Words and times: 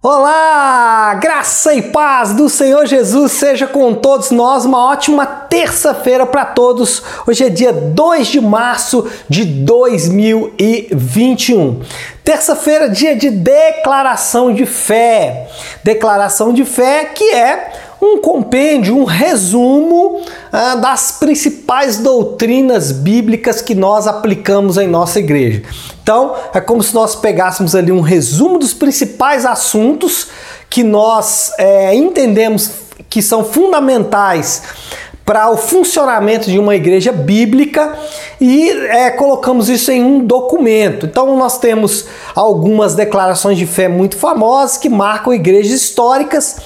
Olá, 0.00 1.12
graça 1.14 1.74
e 1.74 1.82
paz 1.82 2.32
do 2.32 2.48
Senhor 2.48 2.86
Jesus 2.86 3.32
seja 3.32 3.66
com 3.66 3.92
todos 3.92 4.30
nós. 4.30 4.64
Uma 4.64 4.78
ótima 4.78 5.26
terça-feira 5.26 6.24
para 6.24 6.44
todos. 6.44 7.02
Hoje 7.26 7.44
é 7.44 7.48
dia 7.48 7.72
2 7.72 8.28
de 8.28 8.40
março 8.40 9.10
de 9.28 9.44
2021. 9.44 11.82
Terça-feira, 12.22 12.88
dia 12.88 13.16
de 13.16 13.28
declaração 13.28 14.54
de 14.54 14.66
fé. 14.66 15.48
Declaração 15.82 16.52
de 16.52 16.64
fé 16.64 17.06
que 17.06 17.34
é 17.34 17.87
um 18.00 18.18
compêndio, 18.18 18.96
um 18.96 19.04
resumo 19.04 20.20
ah, 20.52 20.76
das 20.76 21.12
principais 21.12 21.98
doutrinas 21.98 22.92
bíblicas 22.92 23.60
que 23.60 23.74
nós 23.74 24.06
aplicamos 24.06 24.78
em 24.78 24.86
nossa 24.86 25.18
igreja. 25.18 25.62
Então, 26.02 26.34
é 26.54 26.60
como 26.60 26.82
se 26.82 26.94
nós 26.94 27.14
pegássemos 27.14 27.74
ali 27.74 27.92
um 27.92 28.00
resumo 28.00 28.58
dos 28.58 28.72
principais 28.72 29.44
assuntos 29.44 30.28
que 30.70 30.82
nós 30.82 31.52
é, 31.58 31.94
entendemos 31.94 32.70
que 33.08 33.22
são 33.22 33.44
fundamentais 33.44 34.62
para 35.28 35.50
o 35.50 35.58
funcionamento 35.58 36.50
de 36.50 36.58
uma 36.58 36.74
igreja 36.74 37.12
bíblica 37.12 37.94
e 38.40 38.70
é, 38.70 39.10
colocamos 39.10 39.68
isso 39.68 39.90
em 39.92 40.02
um 40.02 40.24
documento. 40.24 41.04
Então 41.04 41.36
nós 41.36 41.58
temos 41.58 42.06
algumas 42.34 42.94
declarações 42.94 43.58
de 43.58 43.66
fé 43.66 43.88
muito 43.88 44.16
famosas 44.16 44.78
que 44.78 44.88
marcam 44.88 45.34
igrejas 45.34 45.82
históricas 45.82 46.56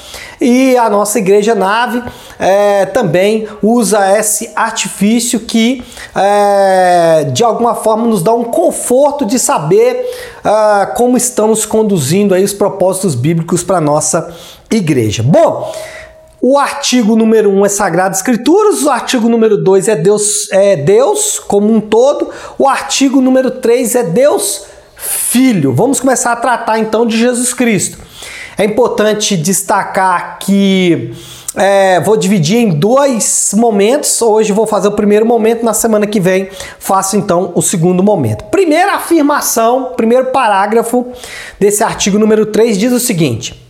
e 0.43 0.77
a 0.77 0.91
nossa 0.91 1.19
igreja 1.19 1.55
nave 1.55 2.03
é, 2.39 2.87
também 2.87 3.47
usa 3.63 4.19
esse 4.19 4.51
artifício 4.57 5.41
que 5.41 5.83
é, 6.15 7.25
de 7.33 7.45
alguma 7.45 7.75
forma 7.75 8.07
nos 8.07 8.23
dá 8.23 8.35
um 8.35 8.45
conforto 8.45 9.25
de 9.25 9.39
saber 9.39 10.05
é, 10.45 10.87
como 10.97 11.17
estamos 11.17 11.65
conduzindo 11.65 12.35
aí 12.35 12.43
os 12.43 12.53
propósitos 12.53 13.15
bíblicos 13.15 13.63
para 13.63 13.81
nossa 13.81 14.35
igreja. 14.71 15.23
Bom, 15.23 15.73
o 16.41 16.59
artigo 16.59 17.15
número 17.15 17.51
1 17.51 17.59
um 17.61 17.65
é 17.65 17.69
Sagradas 17.69 18.19
Escrituras, 18.19 18.83
o 18.83 18.91
artigo 18.91 19.29
número 19.29 19.63
2 19.63 19.87
é 19.87 19.95
Deus, 19.95 20.51
é 20.51 20.75
Deus 20.75 21.39
como 21.39 21.73
um 21.73 21.81
todo, 21.81 22.31
o 22.59 22.69
artigo 22.69 23.21
número 23.21 23.53
3 23.53 23.95
é 23.95 24.03
Deus 24.03 24.65
Filho. 24.97 25.73
Vamos 25.73 26.01
começar 26.01 26.33
a 26.33 26.37
tratar 26.37 26.79
então 26.79 27.07
de 27.07 27.17
Jesus 27.17 27.55
Cristo. 27.55 27.99
É 28.57 28.65
importante 28.65 29.37
destacar 29.37 30.39
que 30.39 31.13
é, 31.55 32.01
vou 32.01 32.17
dividir 32.17 32.59
em 32.59 32.71
dois 32.71 33.53
momentos. 33.55 34.23
Hoje 34.23 34.53
vou 34.53 34.67
fazer 34.67 34.89
o 34.89 34.93
primeiro 34.93 35.27
momento, 35.27 35.65
na 35.65 35.75
semana 35.75 36.07
que 36.07 36.21
vem 36.21 36.49
faço 36.79 37.17
então 37.17 37.53
o 37.55 37.63
segundo 37.63 38.03
momento. 38.03 38.45
Primeira 38.45 38.95
afirmação, 38.95 39.93
primeiro 39.97 40.27
parágrafo 40.27 41.07
desse 41.59 41.83
artigo 41.83 42.19
número 42.19 42.47
3 42.47 42.79
diz 42.79 42.93
o 42.93 43.01
seguinte: 43.01 43.61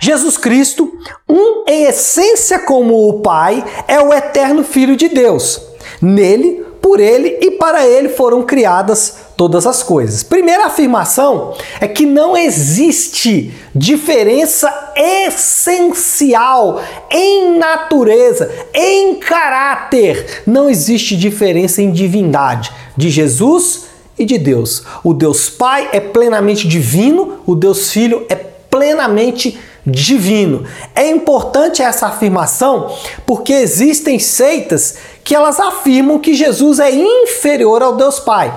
Jesus 0.00 0.36
Cristo, 0.36 0.92
um 1.28 1.64
em 1.66 1.84
essência 1.84 2.58
como 2.58 3.08
o 3.08 3.20
Pai, 3.20 3.64
é 3.88 4.00
o 4.00 4.12
eterno 4.12 4.64
Filho 4.64 4.96
de 4.96 5.08
Deus. 5.08 5.60
Nele, 6.00 6.61
por 6.82 6.98
ele 6.98 7.38
e 7.40 7.52
para 7.52 7.86
ele 7.86 8.08
foram 8.08 8.42
criadas 8.42 9.14
todas 9.36 9.66
as 9.66 9.84
coisas. 9.84 10.24
Primeira 10.24 10.66
afirmação 10.66 11.54
é 11.80 11.86
que 11.86 12.04
não 12.04 12.36
existe 12.36 13.54
diferença 13.72 14.92
essencial 14.96 16.82
em 17.08 17.56
natureza, 17.56 18.50
em 18.74 19.14
caráter. 19.14 20.42
Não 20.44 20.68
existe 20.68 21.16
diferença 21.16 21.80
em 21.80 21.92
divindade 21.92 22.72
de 22.96 23.08
Jesus 23.08 23.84
e 24.18 24.24
de 24.24 24.36
Deus. 24.36 24.82
O 25.04 25.14
Deus 25.14 25.48
Pai 25.48 25.88
é 25.92 26.00
plenamente 26.00 26.66
divino, 26.66 27.38
o 27.46 27.54
Deus 27.54 27.92
Filho 27.92 28.26
é 28.28 28.34
plenamente 28.34 29.58
divino. 29.84 30.64
É 30.94 31.08
importante 31.08 31.82
essa 31.82 32.06
afirmação 32.06 32.94
porque 33.26 33.52
existem 33.52 34.18
seitas 34.18 34.96
que 35.24 35.34
elas 35.34 35.60
afirmam 35.60 36.18
que 36.18 36.34
Jesus 36.34 36.78
é 36.78 36.90
inferior 36.90 37.82
ao 37.82 37.96
Deus 37.96 38.18
Pai. 38.18 38.52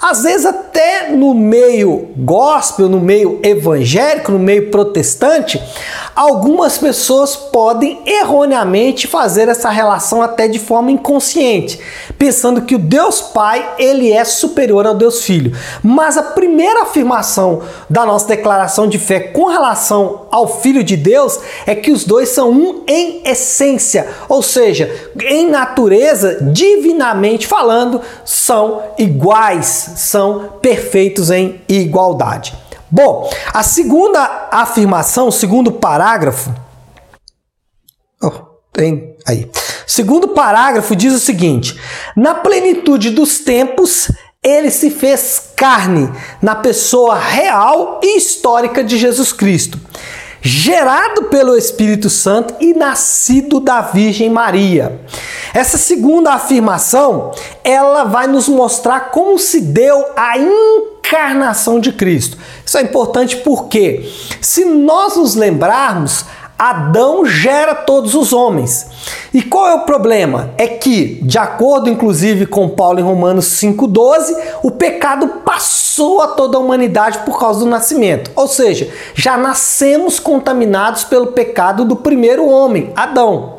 Às 0.00 0.24
vezes 0.24 0.44
até 0.44 1.10
no 1.10 1.32
meio 1.32 2.10
gospel, 2.16 2.88
no 2.88 2.98
meio 2.98 3.38
evangélico, 3.40 4.32
no 4.32 4.38
meio 4.38 4.68
protestante, 4.68 5.62
algumas 6.14 6.78
pessoas 6.78 7.34
podem 7.34 8.00
erroneamente 8.06 9.06
fazer 9.06 9.48
essa 9.48 9.70
relação 9.70 10.22
até 10.22 10.46
de 10.46 10.58
forma 10.58 10.90
inconsciente, 10.90 11.78
pensando 12.18 12.62
que 12.62 12.74
o 12.74 12.78
Deus 12.78 13.20
Pai 13.20 13.74
ele 13.78 14.12
é 14.12 14.24
superior 14.24 14.86
ao 14.86 14.94
Deus 14.94 15.24
Filho. 15.24 15.56
Mas 15.82 16.16
a 16.16 16.22
primeira 16.22 16.82
afirmação 16.82 17.62
da 17.88 18.04
nossa 18.04 18.28
declaração 18.28 18.86
de 18.86 18.98
fé 18.98 19.20
com 19.20 19.46
relação 19.46 20.26
ao 20.30 20.60
Filho 20.60 20.84
de 20.84 20.96
Deus 20.96 21.38
é 21.66 21.74
que 21.74 21.90
os 21.90 22.04
dois 22.04 22.28
são 22.28 22.50
um 22.50 22.82
em 22.86 23.22
essência, 23.24 24.08
ou 24.28 24.42
seja, 24.42 24.90
em 25.24 25.48
natureza, 25.48 26.38
divinamente 26.52 27.46
falando, 27.46 28.00
são 28.24 28.82
iguais, 28.98 29.92
são 29.96 30.50
perfeitos 30.60 31.30
em 31.30 31.60
igualdade. 31.68 32.61
Bom, 32.94 33.30
a 33.54 33.62
segunda 33.62 34.48
afirmação, 34.52 35.28
o 35.28 35.32
segundo 35.32 35.72
parágrafo. 35.72 36.54
Oh, 38.22 38.30
tem 38.70 39.16
aí. 39.26 39.50
Segundo 39.86 40.28
parágrafo 40.28 40.94
diz 40.94 41.14
o 41.14 41.18
seguinte: 41.18 41.80
na 42.14 42.34
plenitude 42.34 43.08
dos 43.08 43.38
tempos, 43.38 44.12
ele 44.42 44.70
se 44.70 44.90
fez 44.90 45.52
carne 45.56 46.12
na 46.42 46.54
pessoa 46.54 47.18
real 47.18 47.98
e 48.02 48.18
histórica 48.18 48.84
de 48.84 48.98
Jesus 48.98 49.32
Cristo, 49.32 49.80
gerado 50.42 51.24
pelo 51.24 51.56
Espírito 51.56 52.10
Santo 52.10 52.54
e 52.60 52.74
nascido 52.74 53.58
da 53.58 53.80
Virgem 53.80 54.28
Maria. 54.28 55.00
Essa 55.54 55.78
segunda 55.78 56.34
afirmação, 56.34 57.30
ela 57.64 58.04
vai 58.04 58.26
nos 58.26 58.48
mostrar 58.48 59.12
como 59.12 59.38
se 59.38 59.62
deu 59.62 60.04
a 60.14 60.36
encarnação 61.12 61.78
de 61.78 61.92
Cristo. 61.92 62.38
Isso 62.64 62.78
é 62.78 62.82
importante 62.82 63.36
porque, 63.38 64.10
se 64.40 64.64
nós 64.64 65.16
nos 65.16 65.34
lembrarmos, 65.34 66.24
Adão 66.58 67.24
gera 67.24 67.74
todos 67.74 68.14
os 68.14 68.32
homens. 68.32 68.86
E 69.34 69.42
qual 69.42 69.68
é 69.68 69.74
o 69.74 69.80
problema? 69.80 70.50
É 70.56 70.66
que, 70.68 71.18
de 71.22 71.36
acordo 71.36 71.90
inclusive 71.90 72.46
com 72.46 72.68
Paulo 72.68 73.00
em 73.00 73.02
Romanos 73.02 73.46
5,12, 73.60 74.34
o 74.62 74.70
pecado 74.70 75.26
passou 75.44 76.22
a 76.22 76.28
toda 76.28 76.56
a 76.56 76.60
humanidade 76.60 77.18
por 77.26 77.38
causa 77.38 77.60
do 77.60 77.66
nascimento. 77.66 78.30
Ou 78.36 78.46
seja, 78.46 78.88
já 79.14 79.36
nascemos 79.36 80.18
contaminados 80.18 81.04
pelo 81.04 81.28
pecado 81.28 81.84
do 81.84 81.96
primeiro 81.96 82.48
homem, 82.48 82.92
Adão. 82.94 83.58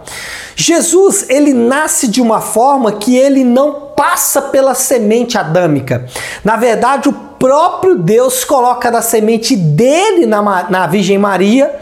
Jesus, 0.56 1.26
ele 1.30 1.54
nasce 1.54 2.08
de 2.08 2.22
uma 2.22 2.40
forma 2.40 2.92
que 2.94 3.18
ele 3.18 3.44
não 3.44 3.84
passa 3.96 4.42
pela 4.42 4.74
semente 4.74 5.38
adâmica. 5.38 6.06
Na 6.44 6.56
verdade, 6.56 7.10
o 7.10 7.33
próprio 7.44 7.96
Deus 7.96 8.46
coloca 8.46 8.90
da 8.90 9.02
semente 9.02 9.54
dele 9.54 10.26
na, 10.26 10.42
na 10.70 10.88
Virgem 10.88 11.18
Maria 11.18 11.76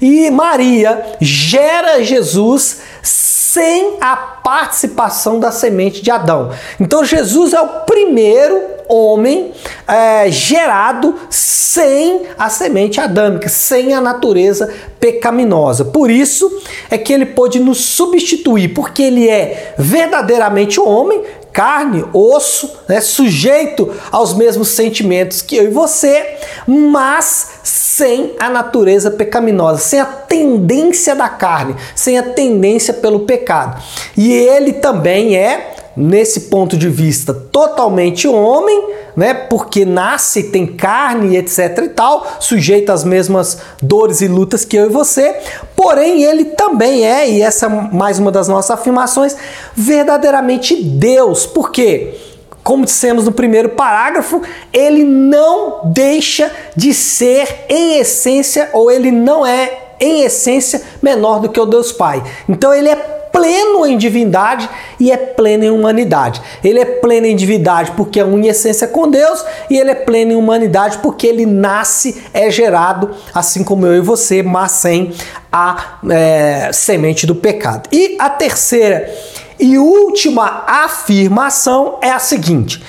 e 0.00 0.30
Maria 0.30 1.18
gera 1.20 2.02
Jesus 2.02 2.80
sem 3.02 3.98
a 4.00 4.16
participação 4.16 5.38
da 5.38 5.52
semente 5.52 6.00
de 6.00 6.10
Adão. 6.10 6.50
Então 6.80 7.04
Jesus 7.04 7.52
é 7.52 7.60
o 7.60 7.68
primeiro 7.80 8.58
homem 8.88 9.52
é, 9.86 10.30
gerado 10.30 11.14
sem 11.28 12.22
a 12.38 12.48
semente 12.48 12.98
adâmica, 12.98 13.50
sem 13.50 13.92
a 13.92 14.00
natureza 14.00 14.72
pecaminosa. 14.98 15.84
Por 15.84 16.10
isso 16.10 16.50
é 16.90 16.96
que 16.96 17.12
ele 17.12 17.26
pôde 17.26 17.60
nos 17.60 17.84
substituir, 17.84 18.68
porque 18.68 19.02
ele 19.02 19.28
é 19.28 19.74
verdadeiramente 19.76 20.80
homem, 20.80 21.22
carne, 21.52 22.04
osso, 22.12 22.70
né, 22.88 23.00
sujeito 23.00 23.92
aos 24.10 24.34
mesmos 24.34 24.68
sentimentos 24.68 25.42
que 25.42 25.56
eu 25.56 25.64
e 25.64 25.68
você, 25.68 26.36
mas 26.66 27.60
sem 27.62 28.34
a 28.40 28.48
natureza 28.48 29.10
pecaminosa, 29.10 29.78
sem 29.78 30.00
a 30.00 30.06
tendência 30.06 31.14
da 31.14 31.28
carne, 31.28 31.76
sem 31.94 32.18
a 32.18 32.22
tendência 32.22 32.94
pelo 32.94 33.20
pecado. 33.20 33.82
E 34.16 34.32
ele 34.32 34.72
também 34.72 35.36
é 35.36 35.74
nesse 35.96 36.42
ponto 36.42 36.76
de 36.76 36.88
vista 36.88 37.34
totalmente 37.34 38.26
homem, 38.26 38.94
né? 39.14 39.34
Porque 39.34 39.84
nasce, 39.84 40.44
tem 40.44 40.66
carne, 40.66 41.36
etc 41.36 41.78
e 41.84 41.88
tal, 41.90 42.26
sujeito 42.40 42.90
às 42.90 43.04
mesmas 43.04 43.58
dores 43.80 44.20
e 44.20 44.28
lutas 44.28 44.64
que 44.64 44.76
eu 44.76 44.86
e 44.86 44.88
você. 44.88 45.36
Porém, 45.82 46.22
ele 46.22 46.44
também 46.44 47.04
é, 47.04 47.28
e 47.28 47.42
essa 47.42 47.66
é 47.66 47.68
mais 47.68 48.18
uma 48.18 48.30
das 48.30 48.46
nossas 48.46 48.70
afirmações, 48.70 49.36
verdadeiramente 49.74 50.76
Deus. 50.76 51.44
Por 51.44 51.72
quê? 51.72 52.14
Como 52.62 52.84
dissemos 52.84 53.24
no 53.24 53.32
primeiro 53.32 53.70
parágrafo, 53.70 54.40
ele 54.72 55.02
não 55.02 55.80
deixa 55.86 56.52
de 56.76 56.94
ser 56.94 57.66
em 57.68 57.98
essência 57.98 58.70
ou 58.72 58.92
ele 58.92 59.10
não 59.10 59.44
é 59.44 59.94
em 59.98 60.22
essência 60.22 60.80
menor 61.02 61.40
do 61.40 61.48
que 61.48 61.58
o 61.58 61.66
Deus 61.66 61.90
Pai. 61.90 62.22
Então 62.48 62.72
ele 62.72 62.88
é 62.88 63.21
pleno 63.32 63.86
em 63.86 63.96
divindade 63.96 64.68
e 65.00 65.10
é 65.10 65.16
pleno 65.16 65.64
em 65.64 65.70
humanidade. 65.70 66.40
Ele 66.62 66.78
é 66.78 66.84
pleno 66.84 67.26
em 67.26 67.34
divindade 67.34 67.92
porque 67.92 68.20
é 68.20 68.24
uma 68.24 68.46
essência 68.46 68.86
com 68.86 69.08
Deus 69.08 69.42
e 69.70 69.78
ele 69.78 69.90
é 69.90 69.94
pleno 69.94 70.32
em 70.32 70.36
humanidade 70.36 70.98
porque 70.98 71.26
ele 71.26 71.46
nasce, 71.46 72.22
é 72.34 72.50
gerado, 72.50 73.10
assim 73.34 73.64
como 73.64 73.86
eu 73.86 73.96
e 73.96 74.00
você, 74.00 74.42
mas 74.42 74.72
sem 74.72 75.12
a 75.50 75.98
é, 76.10 76.70
semente 76.72 77.26
do 77.26 77.34
pecado. 77.34 77.88
E 77.90 78.16
a 78.18 78.28
terceira 78.28 79.12
e 79.58 79.78
última 79.78 80.64
afirmação 80.66 81.98
é 82.02 82.10
a 82.10 82.18
seguinte: 82.18 82.82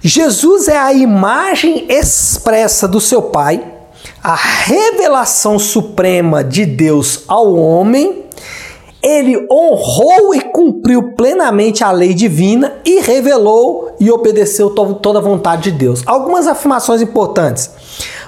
Jesus 0.00 0.68
é 0.68 0.78
a 0.78 0.92
imagem 0.92 1.86
expressa 1.88 2.86
do 2.86 3.00
seu 3.00 3.22
Pai, 3.22 3.62
a 4.22 4.34
revelação 4.34 5.58
suprema 5.58 6.44
de 6.44 6.64
Deus 6.64 7.24
ao 7.26 7.54
homem 7.54 8.25
ele 9.02 9.46
honrou 9.50 10.34
e 10.34 10.40
cumpriu 10.40 11.12
plenamente 11.12 11.84
a 11.84 11.92
lei 11.92 12.12
divina 12.14 12.74
e 12.84 13.00
revelou 13.00 13.94
e 14.00 14.10
obedeceu 14.10 14.70
toda 14.70 15.18
a 15.18 15.22
vontade 15.22 15.70
de 15.70 15.78
Deus. 15.78 16.02
Algumas 16.06 16.46
afirmações 16.46 17.00
importantes. 17.00 17.70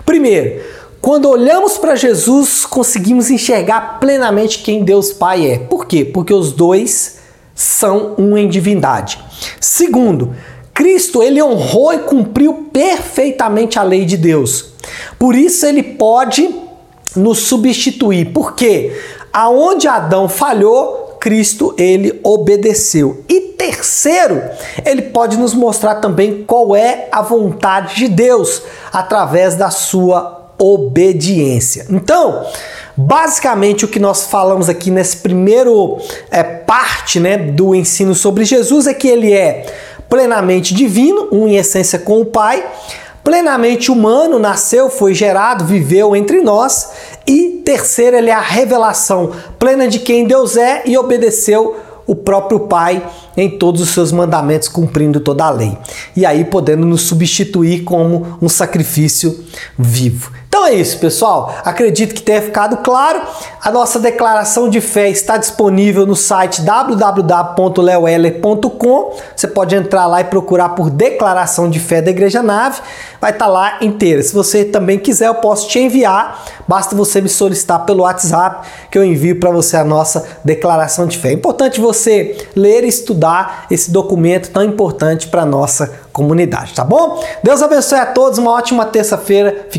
Primeiro, 0.05 0.63
quando 1.01 1.29
olhamos 1.29 1.79
para 1.79 1.97
Jesus, 1.97 2.67
conseguimos 2.67 3.31
enxergar 3.31 3.99
plenamente 4.01 4.59
quem 4.59 4.85
Deus 4.85 5.13
Pai 5.13 5.47
é. 5.47 5.59
Por 5.59 5.87
quê? 5.87 6.05
Porque 6.05 6.35
os 6.35 6.53
dois 6.53 7.19
são 7.55 8.15
um 8.19 8.37
em 8.37 8.49
divindade. 8.49 9.19
Segundo, 9.61 10.35
Cristo 10.75 11.23
ele 11.23 11.43
honrou 11.43 11.93
e 11.93 11.99
cumpriu 11.99 12.69
perfeitamente 12.73 13.79
a 13.79 13.83
lei 13.83 14.05
de 14.05 14.17
Deus. 14.17 14.67
Por 15.19 15.35
isso 15.35 15.67
ele 15.67 15.83
pode 15.83 16.49
nos 17.17 17.39
substituir. 17.41 18.33
Por 18.33 18.55
quê? 18.55 18.93
Aonde 19.41 19.87
Adão 19.87 20.29
falhou, 20.29 21.17
Cristo 21.21 21.73
ele 21.79 22.19
obedeceu. 22.25 23.23
E 23.29 23.53
terceiro, 23.57 24.43
ele 24.85 25.03
pode 25.03 25.37
nos 25.37 25.55
mostrar 25.55 25.95
também 26.01 26.43
qual 26.43 26.75
é 26.75 27.07
a 27.13 27.23
vontade 27.23 27.95
de 27.95 28.09
Deus 28.09 28.61
através 28.93 29.55
da 29.55 29.71
sua 29.71 30.51
obediência. 30.59 31.87
Então, 31.89 32.45
basicamente 32.97 33.85
o 33.85 33.89
que 33.89 34.01
nós 34.01 34.25
falamos 34.25 34.69
aqui 34.69 34.91
nesse 34.91 35.19
primeiro 35.19 35.99
é, 36.33 36.43
parte 36.43 37.21
né, 37.21 37.39
do 37.39 37.77
ensino 37.77 38.17
sobre 38.17 38.45
Jesus 38.45 38.89
é 38.89 38.95
que 38.95 39.07
ele 39.07 39.33
é 39.33 39.73
plenamente 40.09 40.75
divino, 40.75 41.29
um 41.31 41.47
em 41.47 41.55
essência 41.55 42.01
com 42.01 42.21
o 42.21 42.27
Pai, 42.27 42.67
plenamente 43.23 43.93
humano, 43.93 44.37
nasceu, 44.41 44.91
foi 44.91 45.15
gerado, 45.15 45.65
viveu 45.65 46.17
entre 46.17 46.41
nós. 46.41 46.91
E 47.25 47.58
terceiro, 47.69 48.17
ele 48.17 48.31
é 48.31 48.33
a 48.33 48.41
revelação 48.41 49.33
plena 49.59 49.87
de 49.87 49.99
quem 49.99 50.27
Deus 50.27 50.57
é 50.57 50.85
e 50.87 50.97
obedeceu 50.97 51.77
o 52.07 52.15
próprio 52.15 52.61
Pai 52.61 53.07
em 53.37 53.59
todos 53.59 53.83
os 53.83 53.91
seus 53.91 54.11
mandamentos, 54.11 54.69
cumprindo 54.69 55.21
toda 55.21 55.45
a 55.45 55.51
lei. 55.51 55.77
E 56.17 56.25
aí 56.25 56.47
podendo 56.47 56.87
nos 56.87 57.03
substituir 57.03 57.85
como 57.85 58.39
um 58.41 58.49
sacrifício 58.49 59.45
vivo. 59.79 60.33
Então 60.59 60.67
é 60.67 60.75
isso, 60.75 60.99
pessoal. 60.99 61.55
Acredito 61.65 62.13
que 62.13 62.21
tenha 62.21 62.43
ficado 62.43 62.79
claro. 62.79 63.23
A 63.63 63.71
nossa 63.71 64.01
declaração 64.01 64.69
de 64.69 64.81
fé 64.81 65.09
está 65.09 65.37
disponível 65.37 66.05
no 66.05 66.17
site 66.17 66.63
www.leoeller.com. 66.63 69.17
Você 69.37 69.47
pode 69.47 69.77
entrar 69.77 70.09
lá 70.09 70.21
e 70.21 70.25
procurar 70.25 70.71
por 70.71 70.91
Declaração 70.91 71.71
de 71.71 71.79
Fé 71.79 72.03
da 72.03 72.11
Igreja 72.11 72.43
Nave. 72.43 72.81
Vai 73.21 73.31
estar 73.31 73.47
lá 73.47 73.79
inteira. 73.81 74.21
Se 74.21 74.35
você 74.35 74.65
também 74.65 74.99
quiser, 74.99 75.29
eu 75.29 75.37
posso 75.37 75.69
te 75.69 75.79
enviar. 75.79 76.45
Basta 76.67 76.97
você 76.97 77.21
me 77.21 77.29
solicitar 77.29 77.87
pelo 77.87 78.03
WhatsApp 78.03 78.67
que 78.91 78.99
eu 78.99 79.05
envio 79.05 79.39
para 79.39 79.51
você 79.51 79.77
a 79.77 79.85
nossa 79.85 80.27
declaração 80.45 81.07
de 81.07 81.19
fé. 81.19 81.29
É 81.29 81.35
importante 81.35 81.81
você 81.81 82.37
ler 82.57 82.83
e 82.83 82.89
estudar 82.89 83.67
esse 83.71 83.93
documento 83.93 84.51
tão 84.51 84.65
importante 84.65 85.29
para 85.29 85.47
nossa 85.47 86.09
comunidade, 86.13 86.75
tá 86.75 86.85
bom? 86.85 87.25
Deus 87.45 87.63
abençoe 87.63 88.01
a 88.01 88.07
todos. 88.07 88.39
Uma 88.39 88.51
ótima 88.51 88.85
terça-feira. 88.85 89.69